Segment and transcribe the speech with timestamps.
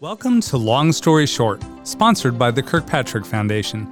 [0.00, 3.90] Welcome to Long Story Short, sponsored by the Kirkpatrick Foundation.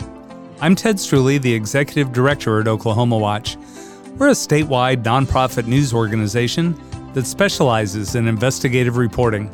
[0.61, 3.57] I'm Ted Streuli, the Executive Director at Oklahoma Watch.
[4.17, 6.81] We're a statewide nonprofit news organization
[7.15, 9.51] that specializes in investigative reporting.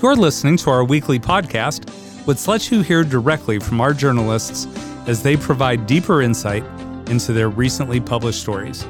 [0.00, 1.90] You're listening to our weekly podcast,
[2.28, 4.68] which lets you hear directly from our journalists
[5.08, 6.62] as they provide deeper insight
[7.10, 8.86] into their recently published stories.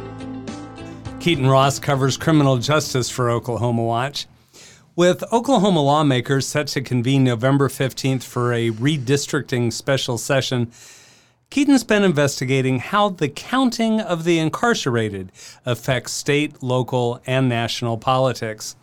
[1.20, 4.26] Keaton Ross covers criminal justice for Oklahoma Watch.
[4.94, 10.70] With Oklahoma lawmakers set to convene November 15th for a redistricting special session,
[11.48, 15.32] Keaton's been investigating how the counting of the incarcerated
[15.64, 18.76] affects state, local, and national politics.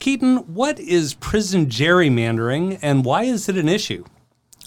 [0.00, 4.06] Keaton, what is prison gerrymandering and why is it an issue?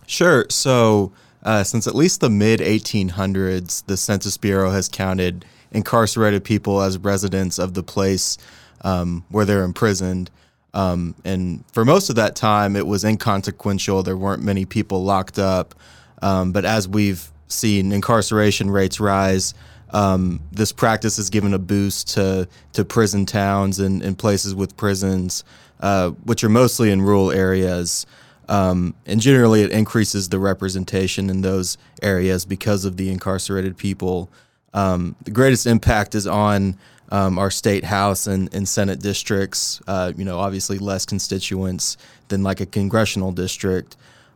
[0.06, 0.46] Sure.
[0.52, 6.82] So, uh, since at least the mid 1800s, the Census Bureau has counted incarcerated people
[6.84, 8.38] as residents of the place
[8.82, 10.30] um, where they're imprisoned.
[10.74, 14.04] Um, and for most of that time, it was inconsequential.
[14.04, 15.76] There weren't many people locked up.
[16.22, 19.54] Um, but as we've seen incarceration rates rise,
[19.92, 24.76] um, this practice has given a boost to, to prison towns and, and places with
[24.76, 25.44] prisons,
[25.80, 28.06] uh, which are mostly in rural areas.
[28.50, 34.30] Um, and generally, it increases the representation in those areas because of the incarcerated people.
[34.74, 36.78] Um, the greatest impact is on
[37.10, 39.82] um, our state house and, and senate districts.
[39.88, 43.96] Uh, you know, obviously less constituents than like a congressional district.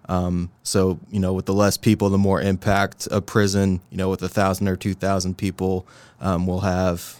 [0.09, 3.81] Um, so you know, with the less people, the more impact a prison.
[3.89, 5.87] You know, with a thousand or two thousand people,
[6.19, 7.17] um, will have.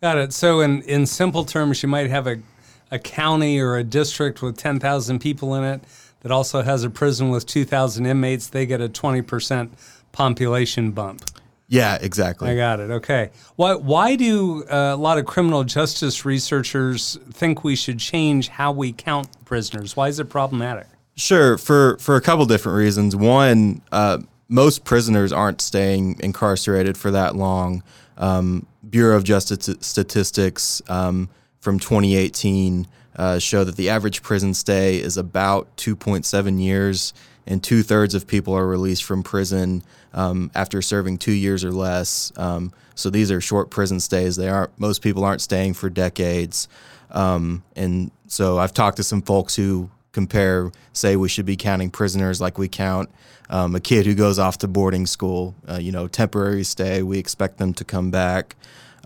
[0.00, 0.32] Got it.
[0.32, 2.36] So in in simple terms, you might have a
[2.90, 5.82] a county or a district with ten thousand people in it
[6.20, 8.48] that also has a prison with two thousand inmates.
[8.48, 9.72] They get a twenty percent
[10.12, 11.22] population bump.
[11.70, 12.50] Yeah, exactly.
[12.50, 12.90] I got it.
[12.90, 13.30] Okay.
[13.54, 18.72] Why why do uh, a lot of criminal justice researchers think we should change how
[18.72, 19.94] we count prisoners?
[19.94, 20.88] Why is it problematic?
[21.14, 23.14] Sure, for for a couple different reasons.
[23.14, 27.84] One, uh, most prisoners aren't staying incarcerated for that long.
[28.18, 31.28] Um, Bureau of Justice Statistics um,
[31.60, 37.14] from 2018 uh, show that the average prison stay is about 2.7 years,
[37.50, 39.82] and two thirds of people are released from prison
[40.14, 42.32] um, after serving two years or less.
[42.36, 44.36] Um, so these are short prison stays.
[44.36, 44.78] They aren't.
[44.78, 46.68] Most people aren't staying for decades.
[47.10, 51.90] Um, and so I've talked to some folks who compare, say, we should be counting
[51.90, 53.10] prisoners like we count
[53.48, 55.56] um, a kid who goes off to boarding school.
[55.68, 57.02] Uh, you know, temporary stay.
[57.02, 58.54] We expect them to come back.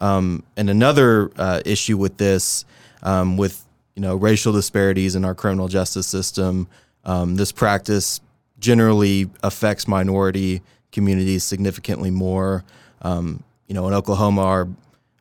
[0.03, 2.67] Um, and another uh, issue with this,
[3.03, 3.65] um, with
[3.97, 6.69] you know racial disparities in our criminal justice system,
[7.05, 8.21] this practice
[8.65, 12.65] generally affects minority communities significantly more.
[13.03, 14.69] Um, you know, in Oklahoma, our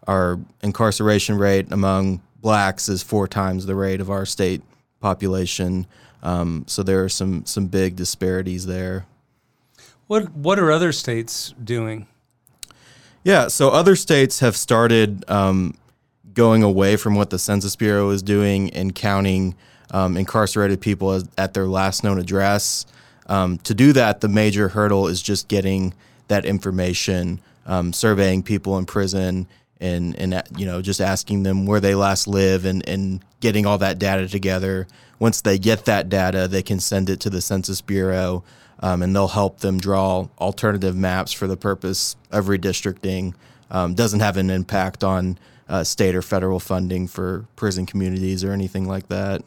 [0.07, 4.61] our incarceration rate among blacks is four times the rate of our state
[5.01, 5.85] population.
[6.21, 9.05] Um, so there are some some big disparities there.
[10.07, 12.07] What what are other states doing?
[13.25, 15.77] Yeah, so other states have started um,
[16.33, 19.55] going away from what the Census Bureau is doing and counting
[19.91, 22.85] um, incarcerated people as, at their last known address.
[23.27, 25.93] Um, to do that, the major hurdle is just getting
[26.27, 29.47] that information, um, surveying people in prison,
[29.79, 33.77] and and you know just asking them where they last live, and and getting all
[33.77, 34.87] that data together.
[35.19, 38.43] Once they get that data, they can send it to the Census Bureau,
[38.79, 43.33] um, and they'll help them draw alternative maps for the purpose of redistricting.
[43.71, 45.37] Um, doesn't have an impact on
[45.69, 49.41] uh, state or federal funding for prison communities or anything like that.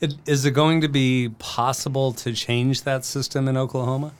[0.00, 4.12] It, is it going to be possible to change that system in Oklahoma?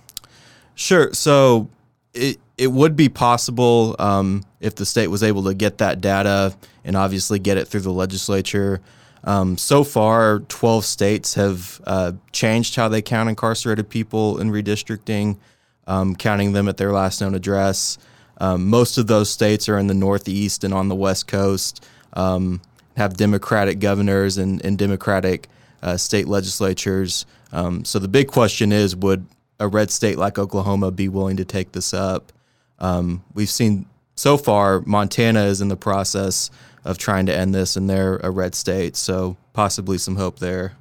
[0.75, 1.13] Sure.
[1.13, 1.69] So
[2.13, 6.55] it it would be possible um, if the state was able to get that data
[6.85, 8.81] and obviously get it through the legislature.
[9.25, 15.39] Um, so far, 12 states have uh, changed how they count incarcerated people in redistricting,
[15.87, 17.99] um, counting them at their last known address.
[18.39, 22.61] Um, most of those states are in the Northeast and on the West Coast, um,
[22.97, 25.49] have Democratic governors and, and Democratic
[25.85, 27.27] uh, state legislatures.
[27.53, 29.27] Um, so the big question is would
[29.61, 32.33] a red state like Oklahoma be willing to take this up?
[32.81, 33.87] Um, we've seen
[34.17, 36.51] so far Montana is in the process
[36.85, 40.73] of trying to end this, and they're a red state, so possibly some hope there.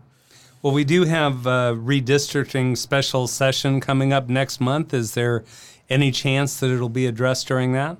[0.61, 4.93] Well, we do have a redistricting special session coming up next month.
[4.93, 5.43] Is there
[5.89, 7.97] any chance that it'll be addressed during that?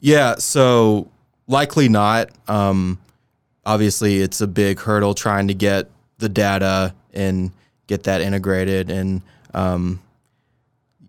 [0.00, 1.10] Yeah, so
[1.46, 2.30] likely not.
[2.48, 2.98] Um,
[3.66, 7.52] obviously, it's a big hurdle trying to get the data and
[7.86, 8.90] get that integrated.
[8.90, 9.22] And
[9.52, 10.02] um,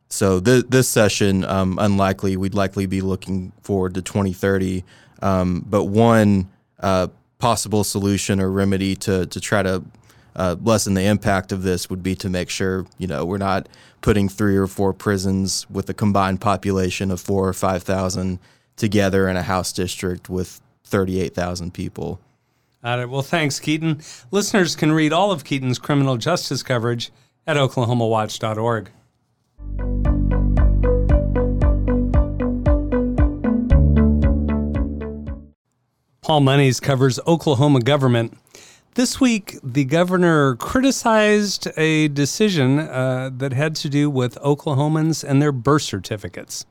[0.10, 4.84] so th- this session, um, unlikely, we'd likely be looking forward to 2030.
[5.22, 6.50] Um, but one
[6.80, 7.08] uh,
[7.40, 9.84] possible solution or remedy to, to try to
[10.36, 13.70] uh, lessen the impact of this would be to make sure you know we're not
[14.02, 18.40] putting three or four prisons with a combined population of four or five thousand
[18.76, 22.20] together in a house district with thirty eight thousand people.
[22.86, 23.10] All right.
[23.10, 24.00] Well, thanks, Keaton.
[24.30, 27.12] Listeners can read all of Keaton's criminal justice coverage
[27.48, 28.92] at oklahomawatch.org.
[36.22, 38.38] Paul Monies covers Oklahoma government.
[38.94, 45.42] This week, the governor criticized a decision uh, that had to do with Oklahomans and
[45.42, 46.68] their birth certificates.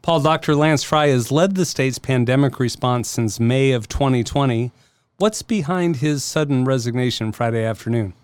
[0.00, 0.54] Paul, Dr.
[0.54, 4.70] Lance Frye has led the state's pandemic response since May of 2020.
[5.20, 8.14] What's behind his sudden resignation Friday afternoon?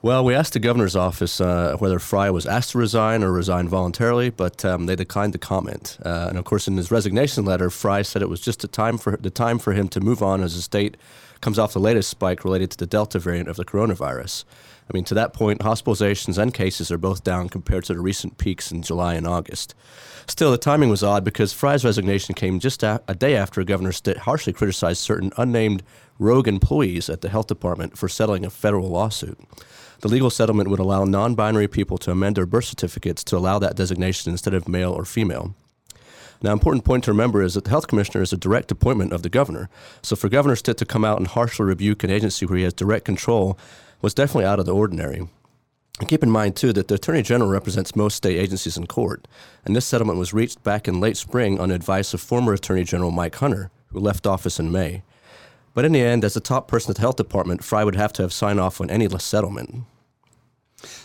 [0.00, 3.68] Well, we asked the governor's office uh, whether Frye was asked to resign or resign
[3.68, 5.98] voluntarily, but um, they declined to comment.
[6.02, 8.96] Uh, and of course, in his resignation letter, Frye said it was just a time
[8.96, 10.96] for the time for him to move on as the state
[11.42, 14.46] comes off the latest spike related to the Delta variant of the coronavirus.
[14.90, 18.38] I mean, to that point, hospitalizations and cases are both down compared to the recent
[18.38, 19.74] peaks in July and August.
[20.28, 23.92] Still, the timing was odd because Frye's resignation came just a, a day after Governor
[23.92, 25.82] Stitt harshly criticized certain unnamed
[26.18, 29.38] rogue employees at the health department for settling a federal lawsuit.
[30.00, 33.58] The legal settlement would allow non binary people to amend their birth certificates to allow
[33.58, 35.54] that designation instead of male or female.
[36.42, 39.12] Now, an important point to remember is that the health commissioner is a direct appointment
[39.12, 39.70] of the governor.
[40.02, 42.74] So, for Governor Stitt to come out and harshly rebuke an agency where he has
[42.74, 43.58] direct control
[44.02, 45.26] was definitely out of the ordinary.
[46.00, 49.26] And keep in mind, too, that the Attorney General represents most state agencies in court,
[49.64, 53.10] and this settlement was reached back in late spring on advice of former Attorney General
[53.10, 55.02] Mike Hunter, who left office in May.
[55.74, 58.12] But in the end, as the top person at the health department, Frye would have
[58.14, 59.84] to have sign off on any settlement.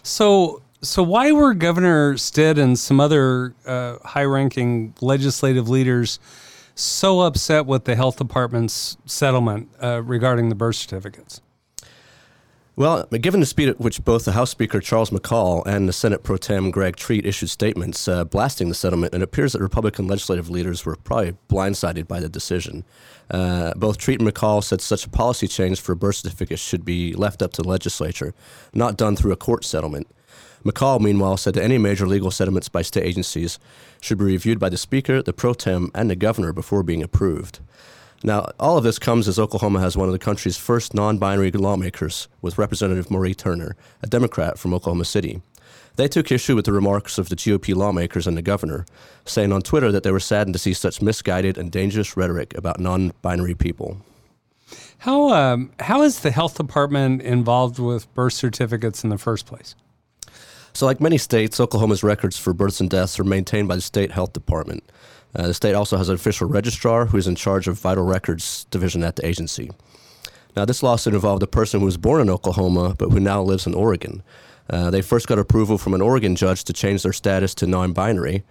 [0.04, 6.19] So, so why were Governor Stitt and some other uh, high-ranking legislative leaders
[6.75, 11.39] so upset with the health department's settlement uh, regarding the birth certificates?
[12.75, 16.24] Well, given the speed at which both the House Speaker Charles McCall and the Senate
[16.24, 20.50] Pro Tem Greg Treat issued statements uh, blasting the settlement, it appears that Republican legislative
[20.50, 22.84] leaders were probably blindsided by the decision.
[23.30, 27.14] Uh, both Treat and McCall said such a policy change for birth certificates should be
[27.14, 28.34] left up to the legislature,
[28.74, 30.08] not done through a court settlement.
[30.66, 33.60] McCall, meanwhile, said that any major legal settlements by state agencies
[34.02, 37.60] should be reviewed by the Speaker, the Pro Tem, and the Governor before being approved.
[38.25, 41.52] Now, all of this comes as Oklahoma has one of the country's first non binary
[41.52, 45.42] lawmakers, with Representative Mauree Turner, a Democrat from Oklahoma City.
[45.98, 48.86] They took issue with the remarks of the GOP lawmakers and the governor,
[49.25, 52.80] saying on Twitter that they were saddened to see such misguided and dangerous rhetoric about
[52.80, 53.98] non binary people.
[55.00, 59.75] How, um, how is the health department involved with birth certificates in the first place?
[60.74, 64.12] So, like many states, Oklahoma's records for births and deaths are maintained by the state
[64.12, 64.84] health department.
[65.35, 68.65] Uh, the state also has an official registrar who is in charge of vital records
[68.65, 69.71] division at the agency.
[70.56, 73.65] Now, this lawsuit involved a person who was born in Oklahoma but who now lives
[73.65, 74.21] in Oregon.
[74.69, 77.94] Uh, they first got approval from an Oregon judge to change their status to non
[77.94, 78.44] binary.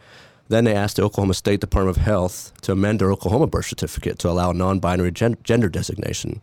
[0.49, 4.19] Then they asked the Oklahoma State Department of Health to amend their Oklahoma birth certificate
[4.19, 6.41] to allow non binary gen- gender designation.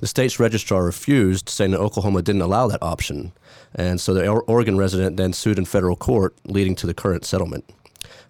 [0.00, 3.32] The state's registrar refused, saying that Oklahoma didn't allow that option.
[3.74, 7.70] And so the Oregon resident then sued in federal court, leading to the current settlement.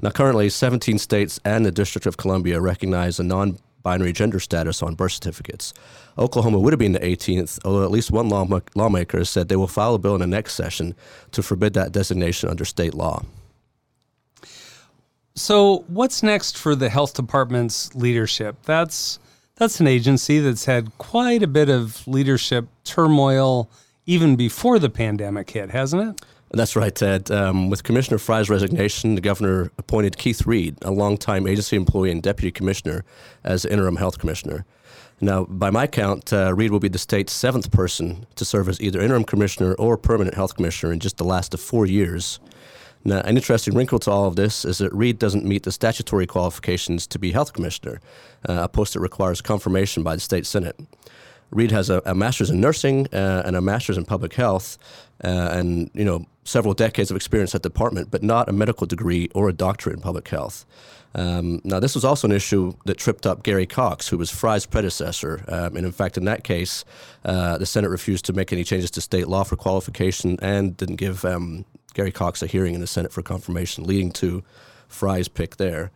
[0.03, 4.83] Now, currently, 17 states and the District of Columbia recognize a non binary gender status
[4.83, 5.73] on birth certificates.
[6.19, 9.67] Oklahoma would have been the 18th, although at least one law- lawmaker said they will
[9.67, 10.95] file a bill in the next session
[11.33, 13.23] to forbid that designation under state law.
[15.35, 18.57] So, what's next for the health department's leadership?
[18.65, 19.19] That's
[19.55, 23.71] that's an agency that's had quite a bit of leadership turmoil
[24.07, 26.27] even before the pandemic hit, hasn't it?
[26.53, 27.31] That's right, Ted.
[27.31, 32.21] Um, with Commissioner Frye's resignation, the governor appointed Keith Reed, a longtime agency employee and
[32.21, 33.05] deputy commissioner,
[33.45, 34.65] as interim health commissioner.
[35.21, 38.81] Now, by my count, uh, Reed will be the state's seventh person to serve as
[38.81, 42.41] either interim commissioner or permanent health commissioner in just the last of four years.
[43.05, 46.27] Now, an interesting wrinkle to all of this is that Reed doesn't meet the statutory
[46.27, 48.01] qualifications to be health commissioner,
[48.49, 50.79] uh, a post that requires confirmation by the state senate.
[51.51, 54.79] Reed has a, a master's in nursing uh, and a master's in public health,
[55.25, 58.87] uh, and you know several decades of experience at the department, but not a medical
[58.87, 60.65] degree or a doctorate in public health.
[61.15, 64.67] Um, now, this was also an issue that tripped up Gary Cox, who was Frye's
[64.67, 65.45] predecessor.
[65.49, 66.85] Um, and in fact, in that case,
[67.25, 70.97] uh, the Senate refused to make any changes to state law for qualification and didn't
[70.97, 71.65] give um,
[71.95, 74.43] Gary Cox a hearing in the Senate for confirmation, leading to
[74.89, 75.91] Frye's pick there.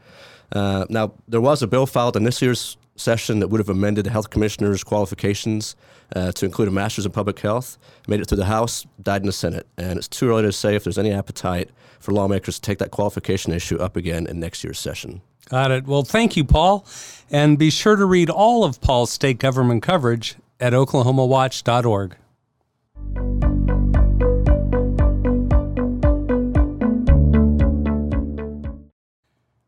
[0.53, 4.07] Uh, now, there was a bill filed in this year's session that would have amended
[4.07, 5.77] the health commissioner's qualifications
[6.15, 7.79] uh, to include a master's in public health.
[8.07, 10.75] Made it through the House, died in the Senate, and it's too early to say
[10.75, 11.71] if there's any appetite
[12.01, 15.23] for lawmakers to take that qualification issue up again in next year's session.
[15.49, 15.87] Got it.
[15.87, 16.87] Well, thank you, Paul,
[17.31, 22.17] and be sure to read all of Paul's state government coverage at oklahomawatch.org.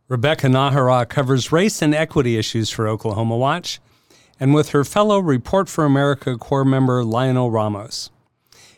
[0.08, 3.80] Rebecca Najera covers race and equity issues for Oklahoma Watch,
[4.38, 8.10] and with her fellow Report for America Corps member Lionel Ramos.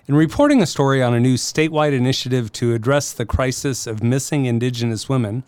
[0.07, 4.47] In reporting a story on a new statewide initiative to address the crisis of missing
[4.47, 5.45] Indigenous women,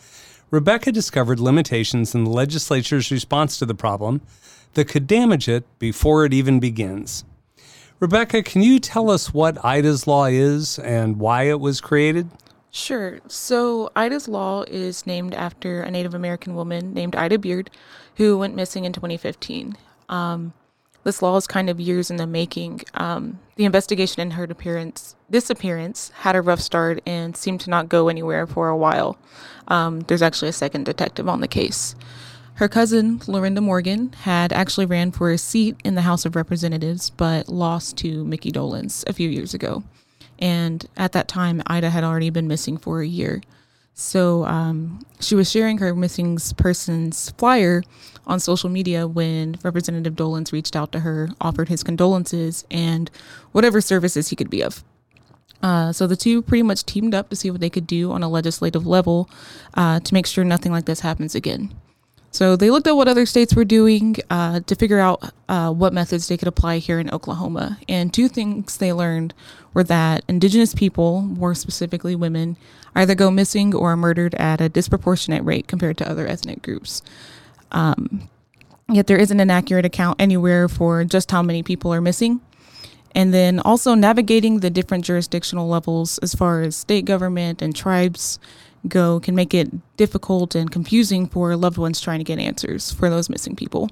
[0.51, 4.21] Rebecca discovered limitations in the legislature's response to the problem
[4.75, 7.25] that could damage it before it even begins.
[8.01, 12.29] Rebecca, can you tell us what Ida's Law is and why it was created?
[12.71, 13.21] Sure.
[13.27, 17.71] So, Ida's Law is named after a Native American woman named Ida Beard
[18.17, 19.77] who went missing in 2015.
[20.09, 20.53] Um,
[21.03, 22.83] this law is kind of years in the making.
[22.95, 27.89] Um, the investigation in her appearance, disappearance had a rough start and seemed to not
[27.89, 29.17] go anywhere for a while.
[29.69, 31.95] Um, there's actually a second detective on the case.
[32.55, 37.09] Her cousin, Lorinda Morgan, had actually ran for a seat in the House of Representatives,
[37.09, 39.83] but lost to Mickey Dollens a few years ago.
[40.41, 43.43] And at that time, Ida had already been missing for a year.
[43.95, 47.83] So um, she was sharing her missing persons flyer
[48.27, 53.11] on social media when Representative Dollens reached out to her, offered his condolences, and
[53.53, 54.83] whatever services he could be of.
[55.63, 58.23] Uh, so the two pretty much teamed up to see what they could do on
[58.23, 59.29] a legislative level
[59.75, 61.75] uh, to make sure nothing like this happens again.
[62.33, 65.93] So they looked at what other states were doing uh, to figure out uh, what
[65.93, 67.79] methods they could apply here in Oklahoma.
[67.89, 69.35] And two things they learned
[69.75, 72.57] were that indigenous people, more specifically women,
[72.95, 77.03] either go missing or are murdered at a disproportionate rate compared to other ethnic groups.
[77.73, 78.29] Um,
[78.89, 82.41] yet there isn't an accurate account anywhere for just how many people are missing.
[83.13, 88.39] And then also navigating the different jurisdictional levels as far as state government and tribes
[88.89, 93.11] go can make it difficult and confusing for loved ones trying to get answers for
[93.11, 93.91] those missing people.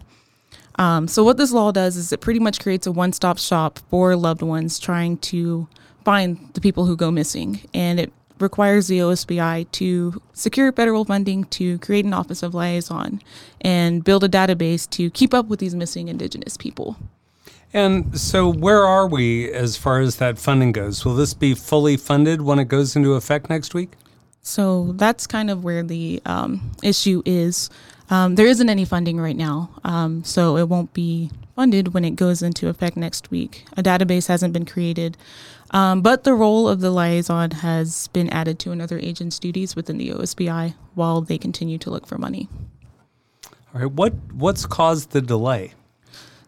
[0.78, 3.80] Um, so, what this law does is it pretty much creates a one stop shop
[3.90, 5.68] for loved ones trying to
[6.04, 7.60] find the people who go missing.
[7.74, 13.20] And it requires the OSBI to secure federal funding to create an Office of Liaison
[13.60, 16.96] and build a database to keep up with these missing Indigenous people.
[17.74, 21.04] And so, where are we as far as that funding goes?
[21.04, 23.92] Will this be fully funded when it goes into effect next week?
[24.48, 27.68] So that's kind of where the um, issue is.
[28.08, 32.16] Um, there isn't any funding right now, um, so it won't be funded when it
[32.16, 33.66] goes into effect next week.
[33.76, 35.18] A database hasn't been created,
[35.72, 39.98] um, but the role of the liaison has been added to another agent's duties within
[39.98, 42.48] the OSBI while they continue to look for money.
[43.74, 45.74] All right, what what's caused the delay?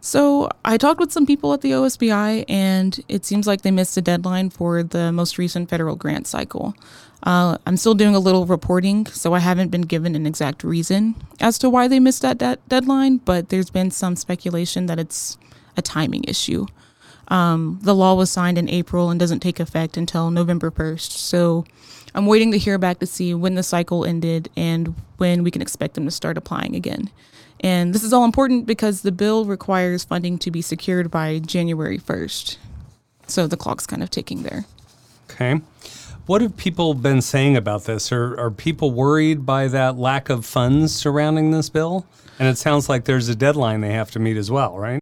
[0.00, 3.94] So I talked with some people at the OSBI, and it seems like they missed
[3.94, 6.74] the deadline for the most recent federal grant cycle.
[7.22, 11.14] Uh, I'm still doing a little reporting, so I haven't been given an exact reason
[11.38, 15.36] as to why they missed that de- deadline, but there's been some speculation that it's
[15.76, 16.66] a timing issue.
[17.28, 21.64] Um, the law was signed in April and doesn't take effect until November 1st, so
[22.14, 25.62] I'm waiting to hear back to see when the cycle ended and when we can
[25.62, 27.10] expect them to start applying again.
[27.60, 31.98] And this is all important because the bill requires funding to be secured by January
[31.98, 32.56] 1st.
[33.26, 34.64] So the clock's kind of ticking there.
[35.30, 35.60] Okay.
[36.30, 38.12] What have people been saying about this?
[38.12, 42.06] Are, are people worried by that lack of funds surrounding this bill?
[42.38, 45.00] And it sounds like there's a deadline they have to meet as well, right?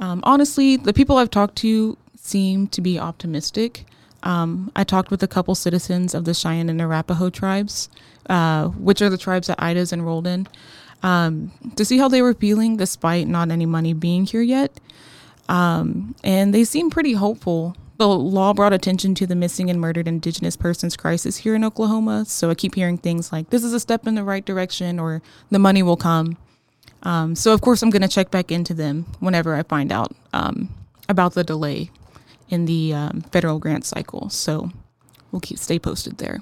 [0.00, 3.86] Um, honestly, the people I've talked to seem to be optimistic.
[4.22, 7.88] Um, I talked with a couple citizens of the Cheyenne and Arapaho tribes,
[8.28, 10.46] uh, which are the tribes that Ida's enrolled in,
[11.02, 14.78] um, to see how they were feeling despite not any money being here yet.
[15.48, 20.08] Um, and they seem pretty hopeful the law brought attention to the missing and murdered
[20.08, 22.24] Indigenous persons crisis here in Oklahoma.
[22.26, 25.22] So I keep hearing things like, this is a step in the right direction or
[25.50, 26.36] the money will come.
[27.02, 30.12] Um, so, of course, I'm going to check back into them whenever I find out
[30.32, 30.68] um,
[31.08, 31.90] about the delay
[32.48, 34.28] in the um, federal grant cycle.
[34.30, 34.70] So
[35.30, 36.40] we'll keep stay posted there.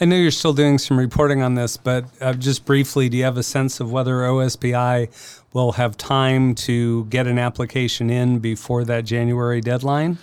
[0.00, 3.24] I know you're still doing some reporting on this, but uh, just briefly, do you
[3.24, 8.84] have a sense of whether OSBI will have time to get an application in before
[8.84, 10.18] that January deadline?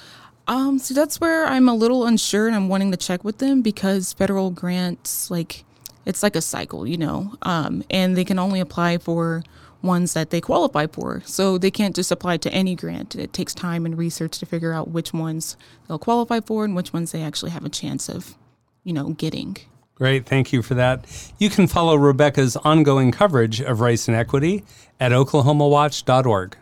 [0.48, 3.62] Um, so that's where I'm a little unsure and I'm wanting to check with them
[3.62, 5.64] because federal grants, like,
[6.06, 9.44] it's like a cycle, you know, um, and they can only apply for
[9.82, 11.22] ones that they qualify for.
[11.26, 13.16] So they can't just apply to any grant.
[13.16, 15.58] It takes time and research to figure out which ones
[15.88, 18.36] they'll qualify for and which ones they actually have a chance of,
[18.84, 19.58] you know, getting.
[19.96, 21.06] Great, thank you for that.
[21.38, 24.64] You can follow Rebecca's ongoing coverage of race and equity
[25.00, 26.58] at oklahomawatch.org.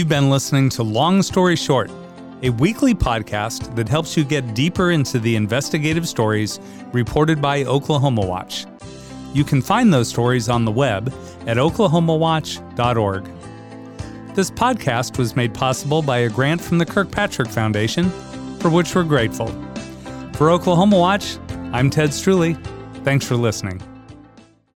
[0.00, 1.90] You've been listening to Long Story Short,
[2.42, 6.58] a weekly podcast that helps you get deeper into the investigative stories
[6.94, 8.64] reported by Oklahoma Watch.
[9.34, 11.12] You can find those stories on the web
[11.46, 13.24] at oklahomawatch.org.
[14.34, 18.08] This podcast was made possible by a grant from the Kirkpatrick Foundation,
[18.58, 19.48] for which we're grateful.
[20.32, 21.36] For Oklahoma Watch,
[21.74, 22.56] I'm Ted Streuli.
[23.04, 23.82] Thanks for listening.